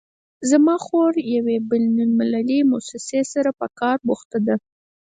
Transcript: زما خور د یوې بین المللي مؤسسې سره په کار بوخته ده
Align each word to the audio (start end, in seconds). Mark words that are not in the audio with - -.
زما 0.49 0.75
خور 0.85 1.11
د 1.17 1.19
یوې 1.35 1.57
بین 1.69 1.85
المللي 2.07 2.59
مؤسسې 2.71 3.21
سره 3.33 3.49
په 3.59 3.67
کار 3.79 3.97
بوخته 4.07 4.37
ده 4.47 4.55